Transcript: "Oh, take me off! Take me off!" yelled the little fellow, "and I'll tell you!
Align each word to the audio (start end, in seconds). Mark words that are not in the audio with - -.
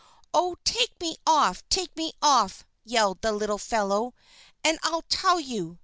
"Oh, 0.33 0.57
take 0.63 0.99
me 0.99 1.17
off! 1.27 1.61
Take 1.69 1.95
me 1.95 2.13
off!" 2.23 2.63
yelled 2.83 3.21
the 3.21 3.31
little 3.31 3.59
fellow, 3.59 4.15
"and 4.63 4.79
I'll 4.81 5.03
tell 5.03 5.39
you! 5.39 5.77